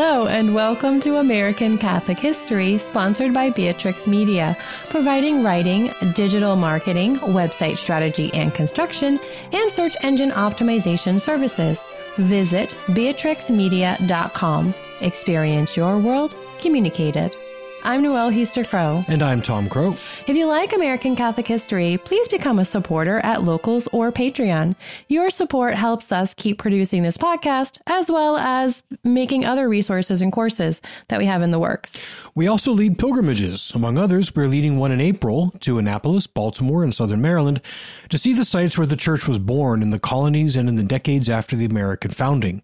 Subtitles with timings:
[0.00, 4.56] Hello, and welcome to American Catholic History, sponsored by Beatrix Media,
[4.90, 9.18] providing writing, digital marketing, website strategy and construction,
[9.52, 11.80] and search engine optimization services.
[12.16, 14.74] Visit beatrixmedia.com.
[15.00, 17.36] Experience your world communicated.
[17.84, 19.04] I'm Noelle Hiester Crow.
[19.08, 19.96] And I'm Tom Crow.
[20.26, 24.74] If you like American Catholic history, please become a supporter at Locals or Patreon.
[25.06, 30.32] Your support helps us keep producing this podcast, as well as making other resources and
[30.32, 31.92] courses that we have in the works.
[32.34, 33.72] We also lead pilgrimages.
[33.74, 37.62] Among others, we're leading one in April to Annapolis, Baltimore, and Southern Maryland
[38.10, 40.82] to see the sites where the church was born in the colonies and in the
[40.82, 42.62] decades after the American founding.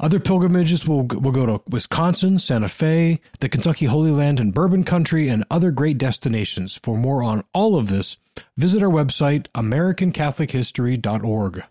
[0.00, 4.82] Other pilgrimages will, will go to Wisconsin, Santa Fe, the Kentucky Holy Land, and Bourbon
[4.82, 6.80] Country, and other great destinations.
[6.82, 8.16] For more on all of this,
[8.56, 11.64] visit our website, AmericanCatholicHistory.org.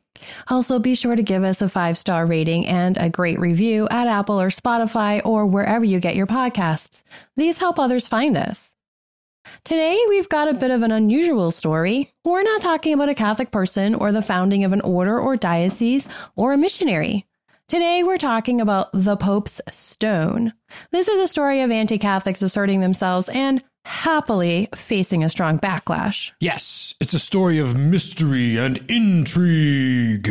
[0.47, 4.07] Also, be sure to give us a five star rating and a great review at
[4.07, 7.01] Apple or Spotify or wherever you get your podcasts.
[7.35, 8.67] These help others find us.
[9.63, 12.13] Today, we've got a bit of an unusual story.
[12.23, 16.07] We're not talking about a Catholic person or the founding of an order or diocese
[16.35, 17.25] or a missionary.
[17.69, 20.53] Today, we're talking about the Pope's Stone.
[20.89, 26.31] This is a story of anti Catholics asserting themselves and happily facing a strong backlash.
[26.39, 30.27] Yes, it's a story of mystery and intrigue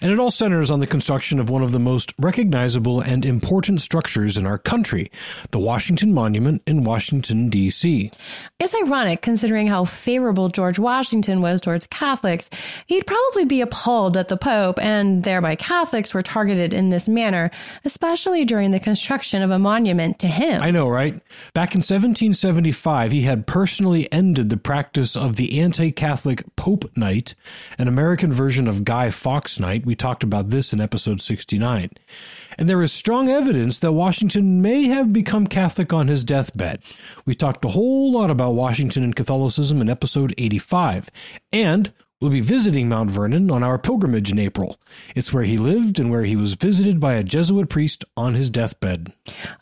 [0.00, 3.80] and it all centers on the construction of one of the most recognizable and important
[3.80, 5.10] structures in our country,
[5.50, 8.10] the Washington Monument in Washington, D.C.
[8.58, 12.50] It's ironic considering how favorable George Washington was towards Catholics.
[12.86, 17.50] He'd probably be appalled that the Pope and thereby Catholics were targeted in this manner,
[17.84, 20.62] especially during the construction of a monument to him.
[20.62, 21.14] I know, right?
[21.54, 27.34] Back in 1775, he had personally ended the practice of the anti Catholic Pope Night,
[27.78, 31.88] an American version of Guy Fawkes Night we talked about this in episode 69.
[32.58, 36.82] And there is strong evidence that Washington may have become Catholic on his deathbed.
[37.24, 41.08] We talked a whole lot about Washington and Catholicism in episode 85.
[41.54, 41.90] And
[42.20, 44.80] We'll be visiting Mount Vernon on our pilgrimage in April.
[45.14, 48.50] It's where he lived and where he was visited by a Jesuit priest on his
[48.50, 49.12] deathbed.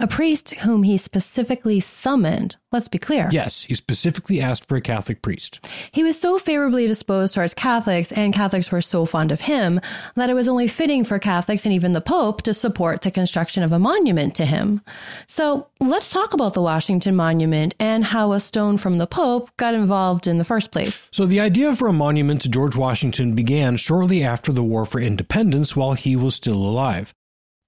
[0.00, 2.56] A priest whom he specifically summoned.
[2.72, 3.28] Let's be clear.
[3.31, 5.65] Yes, he specifically asked for a Catholic priest.
[5.93, 9.81] He was so favorably disposed towards Catholics, and Catholics were so fond of him,
[10.16, 13.62] that it was only fitting for Catholics and even the Pope to support the construction
[13.62, 14.81] of a monument to him.
[15.28, 19.75] So let's talk about the Washington Monument and how a stone from the Pope got
[19.75, 21.09] involved in the first place.
[21.12, 25.00] So the idea for a monument to George Washington began shortly after the War for
[25.00, 27.15] Independence while he was still alive.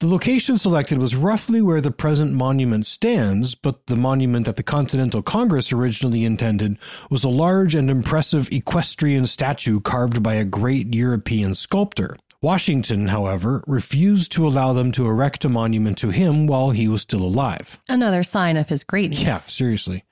[0.00, 4.62] The location selected was roughly where the present monument stands, but the monument that the
[4.62, 6.78] Continental Congress originally intended
[7.10, 12.16] was a large and impressive equestrian statue carved by a great European sculptor.
[12.40, 17.02] Washington, however, refused to allow them to erect a monument to him while he was
[17.02, 17.76] still alive.
[17.88, 19.20] Another sign of his greatness.
[19.20, 20.04] Yeah, seriously.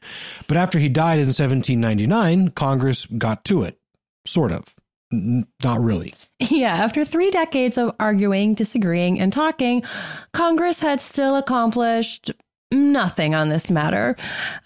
[0.48, 3.78] But after he died in 1799, Congress got to it.
[4.26, 4.74] Sort of.
[5.62, 6.14] Not really.
[6.38, 9.82] Yeah, after three decades of arguing, disagreeing, and talking,
[10.32, 12.30] Congress had still accomplished
[12.70, 14.16] nothing on this matter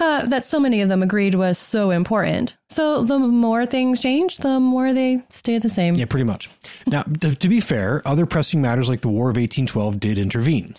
[0.01, 2.57] uh, that so many of them agreed was so important.
[2.71, 5.95] So the more things change, the more they stay the same.
[5.95, 6.51] Yeah, pretty much.
[6.87, 10.75] Now, to, to be fair, other pressing matters like the War of 1812 did intervene.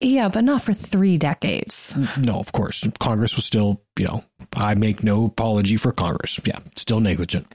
[0.00, 1.94] Yeah, but not for three decades.
[2.18, 2.84] No, of course.
[3.00, 6.38] Congress was still, you know, I make no apology for Congress.
[6.44, 7.46] Yeah, still negligent.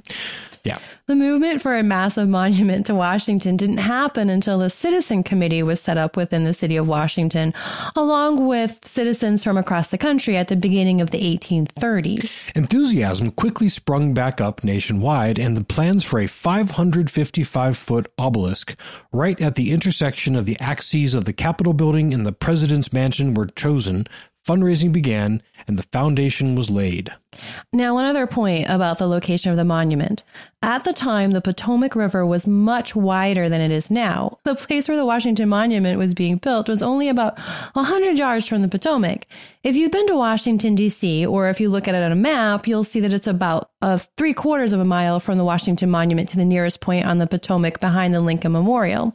[0.63, 0.79] Yeah.
[1.07, 5.81] The movement for a massive monument to Washington didn't happen until the Citizen Committee was
[5.81, 7.53] set up within the city of Washington,
[7.95, 12.51] along with citizens from across the country at the beginning of the 1830s.
[12.55, 18.75] Enthusiasm quickly sprung back up nationwide, and the plans for a 555 foot obelisk
[19.11, 23.33] right at the intersection of the axes of the Capitol building and the President's Mansion
[23.33, 24.05] were chosen
[24.45, 27.13] fundraising began, and the foundation was laid.
[27.71, 30.23] Now, one other point about the location of the monument.
[30.63, 34.37] At the time, the Potomac River was much wider than it is now.
[34.43, 37.39] The place where the Washington Monument was being built was only about
[37.73, 39.27] 100 yards from the Potomac.
[39.63, 42.67] If you've been to Washington, D.C., or if you look at it on a map,
[42.67, 46.29] you'll see that it's about a three quarters of a mile from the Washington Monument
[46.29, 49.13] to the nearest point on the Potomac behind the Lincoln Memorial.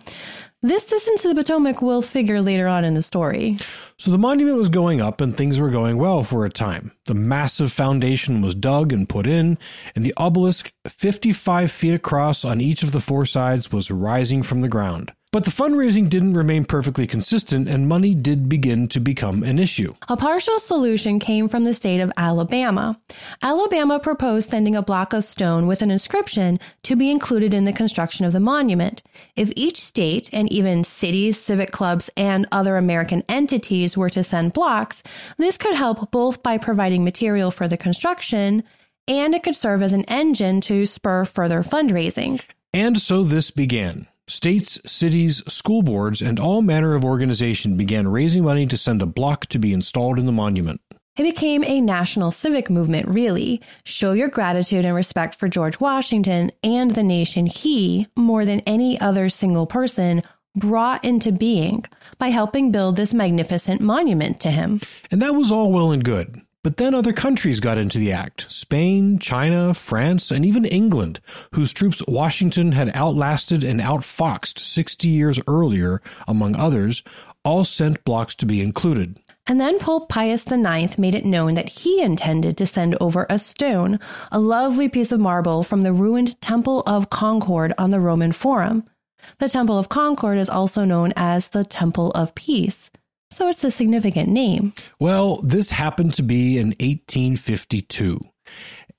[0.66, 3.56] This distance to the Potomac will figure later on in the story.
[3.98, 6.90] So the monument was going up and things were going well for a time.
[7.04, 9.58] The massive foundation was dug and put in,
[9.94, 14.60] and the obelisk, 55 feet across on each of the four sides, was rising from
[14.60, 15.12] the ground.
[15.36, 19.92] But the fundraising didn't remain perfectly consistent, and money did begin to become an issue.
[20.08, 22.98] A partial solution came from the state of Alabama.
[23.42, 27.72] Alabama proposed sending a block of stone with an inscription to be included in the
[27.74, 29.02] construction of the monument.
[29.36, 34.54] If each state, and even cities, civic clubs, and other American entities were to send
[34.54, 35.02] blocks,
[35.36, 38.64] this could help both by providing material for the construction
[39.06, 42.40] and it could serve as an engine to spur further fundraising.
[42.72, 44.08] And so this began.
[44.28, 49.06] States, cities, school boards, and all manner of organization began raising money to send a
[49.06, 50.80] block to be installed in the monument.
[51.16, 53.60] It became a national civic movement, really.
[53.84, 59.00] Show your gratitude and respect for George Washington and the nation he, more than any
[59.00, 60.22] other single person,
[60.56, 61.84] brought into being
[62.18, 64.80] by helping build this magnificent monument to him.
[65.10, 66.42] And that was all well and good.
[66.66, 71.20] But then other countries got into the act Spain, China, France, and even England,
[71.52, 77.04] whose troops Washington had outlasted and outfoxed 60 years earlier, among others,
[77.44, 79.16] all sent blocks to be included.
[79.46, 83.38] And then Pope Pius IX made it known that he intended to send over a
[83.38, 84.00] stone,
[84.32, 88.82] a lovely piece of marble from the ruined Temple of Concord on the Roman Forum.
[89.38, 92.90] The Temple of Concord is also known as the Temple of Peace
[93.30, 94.72] so it's a significant name.
[94.98, 98.20] Well, this happened to be in 1852.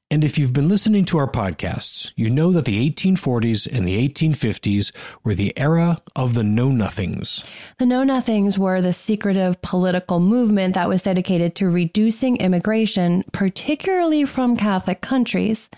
[0.10, 4.08] And if you've been listening to our podcasts, you know that the 1840s and the
[4.08, 4.96] 1850s
[5.26, 7.44] were the era of the Know Nothings.
[7.78, 14.24] The Know Nothings were the secretive political movement that was dedicated to reducing immigration, particularly
[14.24, 15.70] from Catholic countries.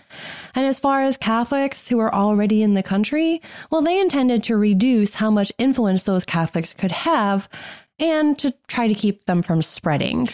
[0.54, 4.56] And as far as Catholics who were already in the country, well, they intended to
[4.56, 7.48] reduce how much influence those Catholics could have
[8.00, 10.28] and to try to keep them from spreading.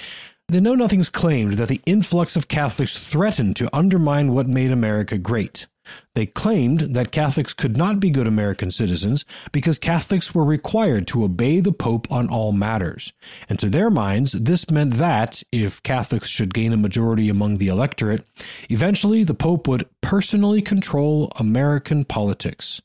[0.49, 5.19] The Know Nothings claimed that the influx of Catholics threatened to undermine what made America
[5.19, 5.67] great.
[6.15, 11.25] They claimed that Catholics could not be good American citizens because Catholics were required to
[11.25, 13.13] obey the Pope on all matters.
[13.49, 17.69] And to their minds, this meant that, if Catholics should gain a majority among the
[17.69, 18.25] electorate,
[18.69, 22.81] eventually the Pope would personally control American politics.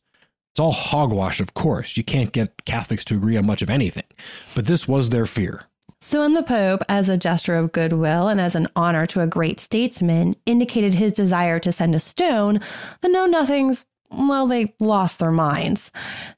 [0.51, 1.95] It's all hogwash, of course.
[1.95, 4.03] You can't get Catholics to agree on much of anything.
[4.53, 5.63] But this was their fear.
[6.01, 9.27] So, when the Pope, as a gesture of goodwill and as an honor to a
[9.27, 12.59] great statesman, indicated his desire to send a stone,
[13.01, 15.91] the Know Nothings, well, they lost their minds.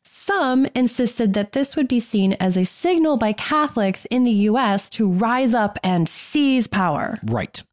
[0.03, 4.89] Some insisted that this would be seen as a signal by Catholics in the U.S.
[4.91, 7.15] to rise up and seize power.
[7.23, 7.63] Right.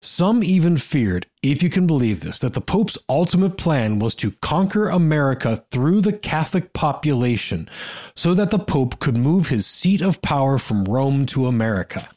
[0.00, 4.32] Some even feared, if you can believe this, that the Pope's ultimate plan was to
[4.42, 7.68] conquer America through the Catholic population
[8.14, 12.08] so that the Pope could move his seat of power from Rome to America.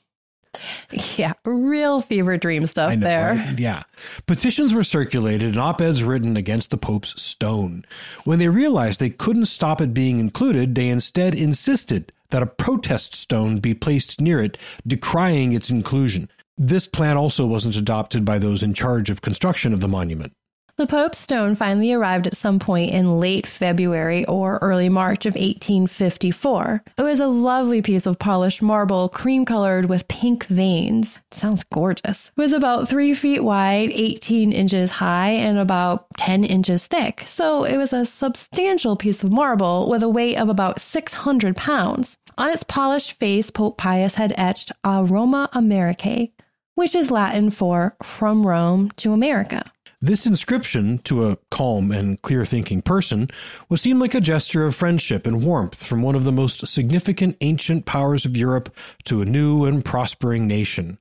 [1.17, 3.33] Yeah, real fever dream stuff know, there.
[3.35, 3.59] Right?
[3.59, 3.83] Yeah.
[4.27, 7.85] Petitions were circulated and op eds written against the Pope's stone.
[8.23, 13.15] When they realized they couldn't stop it being included, they instead insisted that a protest
[13.15, 14.57] stone be placed near it,
[14.87, 16.29] decrying its inclusion.
[16.57, 20.33] This plan also wasn't adopted by those in charge of construction of the monument.
[20.75, 25.35] The Pope's stone finally arrived at some point in late February or early March of
[25.35, 26.83] 1854.
[26.97, 31.19] It was a lovely piece of polished marble, cream colored with pink veins.
[31.31, 32.31] It sounds gorgeous.
[32.35, 37.23] It was about three feet wide, 18 inches high, and about 10 inches thick.
[37.27, 42.17] So it was a substantial piece of marble with a weight of about 600 pounds.
[42.35, 46.31] On its polished face, Pope Pius had etched A Roma Americae,
[46.75, 49.63] which is Latin for from Rome to America.
[50.01, 53.29] This inscription, to a calm and clear thinking person,
[53.69, 57.37] would seem like a gesture of friendship and warmth from one of the most significant
[57.39, 58.75] ancient powers of Europe
[59.05, 60.97] to a new and prospering nation.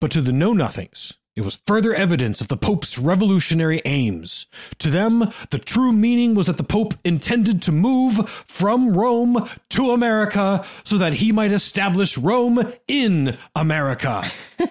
[0.00, 4.46] But to the Know Nothings, it was further evidence of the Pope's revolutionary aims.
[4.80, 9.92] To them, the true meaning was that the Pope intended to move from Rome to
[9.92, 14.28] America so that he might establish Rome in America.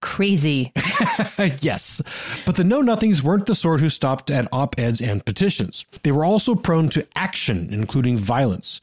[0.00, 0.72] crazy.
[1.58, 2.00] yes.
[2.46, 5.84] But the Know Nothings weren't the sort who stopped at op eds and petitions.
[6.04, 8.80] They were also prone to action, including violence.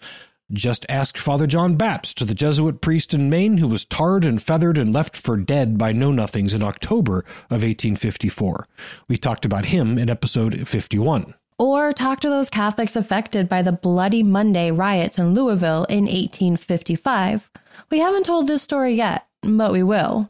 [0.53, 4.77] Just ask Father John Bapst, the Jesuit priest in Maine who was tarred and feathered
[4.77, 8.67] and left for dead by Know Nothings in October of 1854.
[9.08, 11.36] We talked about him in episode 51.
[11.58, 17.50] Or talk to those Catholics affected by the Bloody Monday riots in Louisville in 1855.
[17.89, 20.29] We haven't told this story yet, but we will.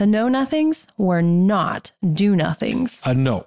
[0.00, 3.00] The know nothings were not do nothings.
[3.04, 3.44] Uh, no.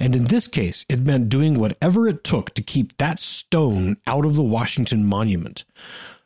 [0.00, 4.26] And in this case, it meant doing whatever it took to keep that stone out
[4.26, 5.64] of the Washington Monument.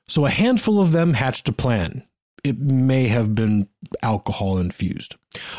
[0.09, 2.05] So a handful of them hatched a plan.
[2.43, 3.69] It may have been
[4.03, 5.17] alcohol infused.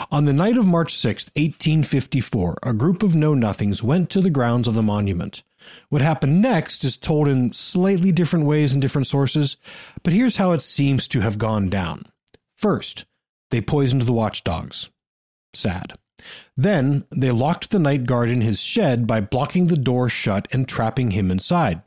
[0.09, 4.31] On the night of March 6, 1854, a group of know nothings went to the
[4.31, 5.43] grounds of the monument.
[5.89, 9.57] What happened next is told in slightly different ways in different sources,
[10.01, 12.07] but here's how it seems to have gone down.
[12.55, 13.05] First,
[13.49, 14.89] they poisoned the watchdogs.
[15.53, 15.93] Sad.
[16.55, 20.67] Then they locked the night guard in his shed by blocking the door shut and
[20.67, 21.81] trapping him inside.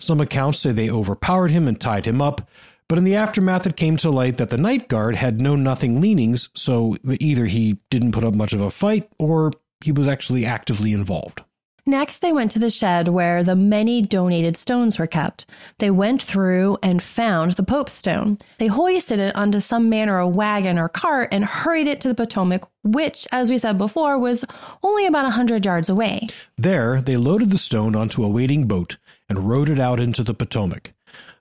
[0.00, 2.48] Some accounts say they overpowered him and tied him up,
[2.88, 6.00] but in the aftermath it came to light that the night guard had Know Nothing
[6.00, 10.44] leanings, so either he didn't put up much of a fight or he was actually
[10.44, 11.42] actively involved.
[11.88, 15.46] Next, they went to the shed where the many donated stones were kept.
[15.78, 18.36] They went through and found the Pope's stone.
[18.58, 22.14] They hoisted it onto some manner of wagon or cart and hurried it to the
[22.14, 24.44] Potomac, which, as we said before, was
[24.82, 26.28] only about a hundred yards away.
[26.58, 30.34] There, they loaded the stone onto a waiting boat and rowed it out into the
[30.34, 30.92] Potomac.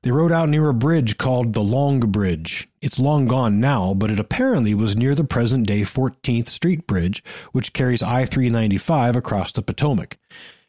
[0.01, 2.69] They rode out near a bridge called the Long Bridge.
[2.81, 7.23] It's long gone now, but it apparently was near the present day 14th Street Bridge,
[7.51, 10.17] which carries I 395 across the Potomac.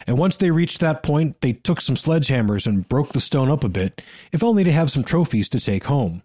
[0.07, 3.63] And once they reached that point, they took some sledgehammers and broke the stone up
[3.63, 6.23] a bit, if only to have some trophies to take home.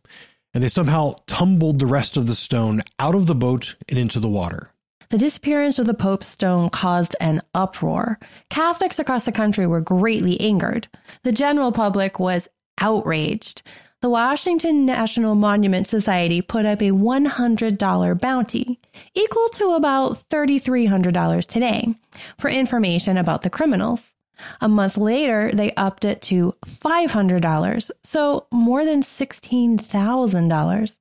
[0.53, 4.19] And they somehow tumbled the rest of the stone out of the boat and into
[4.19, 4.69] the water.
[5.09, 8.17] The disappearance of the Pope's stone caused an uproar.
[8.49, 10.87] Catholics across the country were greatly angered.
[11.21, 12.47] The general public was
[12.79, 13.61] outraged.
[14.01, 18.79] The Washington National Monument Society put up a $100 bounty,
[19.15, 21.95] equal to about $3,300 today,
[22.37, 24.13] for information about the criminals.
[24.59, 30.95] A month later, they upped it to $500, so more than $16,000.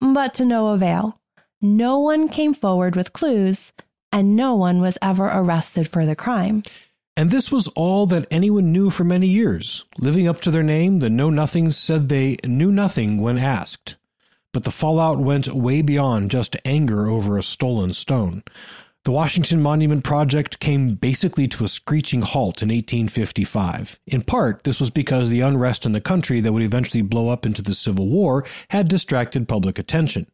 [0.00, 1.20] But to no avail.
[1.60, 3.72] No one came forward with clues,
[4.10, 6.62] and no one was ever arrested for the crime.
[7.18, 9.84] And this was all that anyone knew for many years.
[9.98, 13.96] Living up to their name, the Know Nothings said they knew nothing when asked.
[14.52, 18.44] But the fallout went way beyond just anger over a stolen stone.
[19.02, 23.98] The Washington Monument Project came basically to a screeching halt in 1855.
[24.06, 27.44] In part, this was because the unrest in the country that would eventually blow up
[27.44, 30.28] into the Civil War had distracted public attention.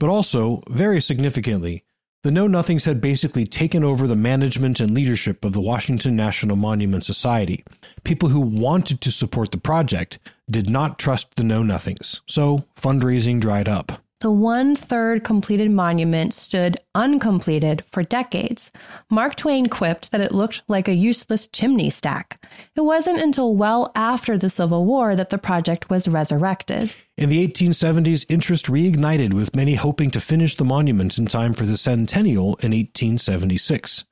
[0.00, 1.84] But also, very significantly,
[2.24, 6.56] the Know Nothings had basically taken over the management and leadership of the Washington National
[6.56, 7.62] Monument Society.
[8.02, 10.18] People who wanted to support the project
[10.50, 14.00] did not trust the Know Nothings, so fundraising dried up.
[14.24, 18.72] The one third completed monument stood uncompleted for decades.
[19.10, 22.42] Mark Twain quipped that it looked like a useless chimney stack.
[22.74, 26.90] It wasn't until well after the Civil War that the project was resurrected.
[27.18, 31.66] In the 1870s, interest reignited, with many hoping to finish the monument in time for
[31.66, 34.06] the centennial in 1876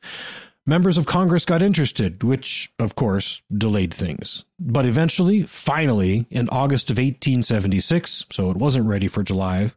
[0.67, 4.45] members of Congress got interested, which, of course, delayed things.
[4.59, 9.73] But eventually, finally, in August of 1876, so it wasn't ready for July,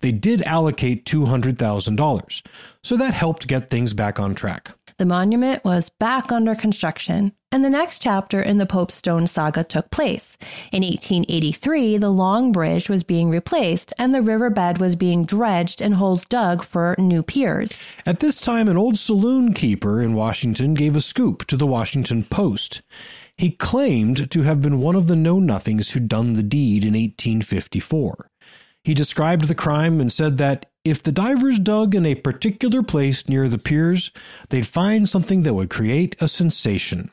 [0.00, 2.42] they did allocate $200,000.
[2.82, 4.72] So that helped get things back on track.
[5.00, 9.64] The monument was back under construction, and the next chapter in the Pope's Stone saga
[9.64, 10.36] took place.
[10.72, 15.94] In 1883, the Long Bridge was being replaced, and the riverbed was being dredged and
[15.94, 17.72] holes dug for new piers.
[18.04, 22.22] At this time, an old saloon keeper in Washington gave a scoop to the Washington
[22.22, 22.82] Post.
[23.38, 26.92] He claimed to have been one of the Know Nothings who'd done the deed in
[26.92, 28.30] 1854.
[28.84, 33.28] He described the crime and said that if the divers dug in a particular place
[33.28, 34.10] near the piers,
[34.48, 37.10] they'd find something that would create a sensation.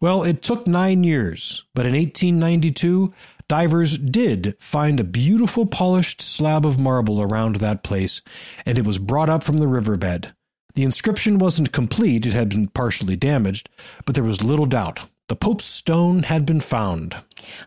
[0.00, 3.12] Well, it took nine years, but in 1892,
[3.48, 8.20] divers did find a beautiful polished slab of marble around that place,
[8.66, 10.34] and it was brought up from the riverbed.
[10.74, 13.68] The inscription wasn't complete, it had been partially damaged,
[14.04, 15.00] but there was little doubt
[15.34, 17.16] the Pope's stone had been found.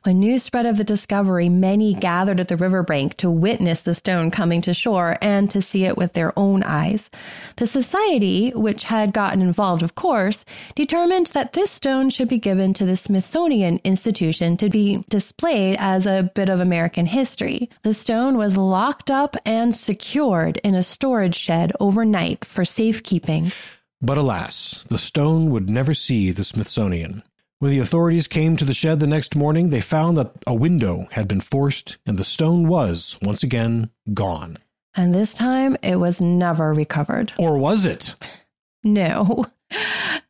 [0.03, 4.31] When news spread of the discovery, many gathered at the riverbank to witness the stone
[4.31, 7.09] coming to shore and to see it with their own eyes.
[7.57, 10.45] The society, which had gotten involved, of course,
[10.75, 16.05] determined that this stone should be given to the Smithsonian Institution to be displayed as
[16.05, 17.69] a bit of American history.
[17.83, 23.51] The stone was locked up and secured in a storage shed overnight for safekeeping.
[24.01, 27.23] But alas, the stone would never see the Smithsonian.
[27.59, 31.07] When the authorities came to the shed the next morning, they found that a window
[31.11, 34.57] had been forced and the stone was, once again, gone.
[34.93, 37.33] And this time it was never recovered.
[37.39, 38.13] Or was it?
[38.83, 39.45] No.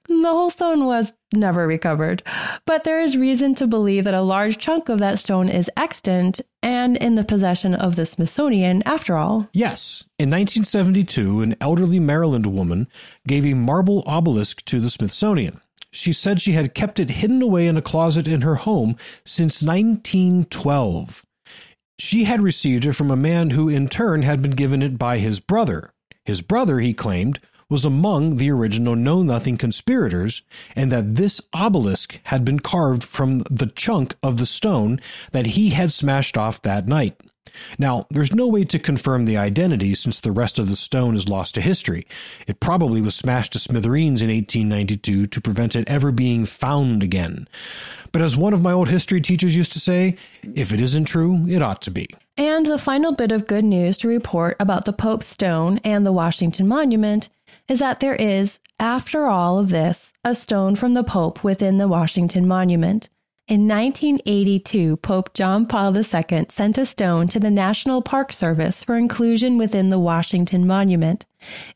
[0.08, 2.24] The whole stone was never recovered,
[2.66, 6.40] but there is reason to believe that a large chunk of that stone is extant
[6.64, 9.50] and in the possession of the Smithsonian after all.
[9.52, 10.06] Yes.
[10.18, 12.88] In 1972, an elderly Maryland woman
[13.28, 15.60] gave a marble obelisk to the Smithsonian.
[15.92, 19.62] She said she had kept it hidden away in a closet in her home since
[19.64, 21.26] 1912.
[22.00, 25.18] She had received it from a man who, in turn, had been given it by
[25.20, 25.94] his brother.
[26.26, 27.40] His brother, he claimed,
[27.70, 30.42] was among the original Know Nothing conspirators,
[30.76, 35.00] and that this obelisk had been carved from the chunk of the stone
[35.32, 37.20] that he had smashed off that night.
[37.78, 41.30] Now, there's no way to confirm the identity since the rest of the stone is
[41.30, 42.08] lost to history.
[42.48, 47.48] It probably was smashed to smithereens in 1892 to prevent it ever being found again.
[48.12, 50.16] But as one of my old history teachers used to say,
[50.56, 52.08] if it isn't true, it ought to be.
[52.38, 56.12] And the final bit of good news to report about the Pope's stone and the
[56.12, 57.30] Washington Monument
[57.68, 61.88] is that there is, after all of this, a stone from the Pope within the
[61.88, 63.10] Washington Monument.
[63.48, 68.98] In 1982, Pope John Paul II sent a stone to the National Park Service for
[68.98, 71.26] inclusion within the Washington Monument.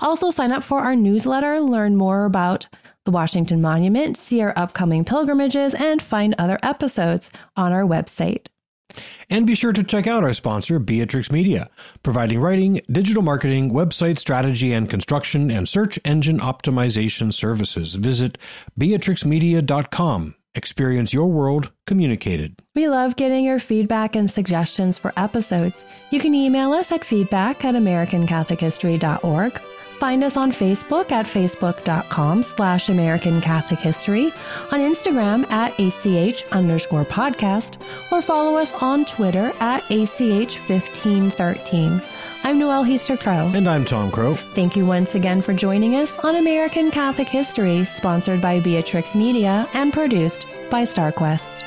[0.00, 2.68] Also sign up for our newsletter, learn more about
[3.08, 8.48] the Washington Monument, see our upcoming pilgrimages, and find other episodes on our website.
[9.30, 11.70] And be sure to check out our sponsor, Beatrix Media,
[12.02, 17.94] providing writing, digital marketing, website strategy and construction, and search engine optimization services.
[17.94, 18.36] Visit
[18.78, 20.34] beatrixmedia.com.
[20.54, 22.60] Experience your world communicated.
[22.74, 25.82] We love getting your feedback and suggestions for episodes.
[26.10, 29.60] You can email us at feedback at americancatholichistory.org
[29.98, 34.26] Find us on Facebook at facebook.com slash American Catholic History,
[34.70, 42.04] on Instagram at ACH underscore podcast, or follow us on Twitter at ACH1513.
[42.44, 43.50] I'm Noelle Hiester Crow.
[43.52, 44.36] And I'm Tom Crow.
[44.54, 49.68] Thank you once again for joining us on American Catholic History, sponsored by Beatrix Media
[49.74, 51.57] and produced by StarQuest.